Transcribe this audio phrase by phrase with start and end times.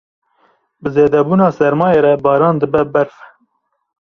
[0.81, 3.15] Bi zêdebûna sermayê re, baran dibe berf.